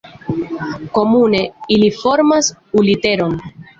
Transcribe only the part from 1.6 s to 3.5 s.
ili formas U-literon.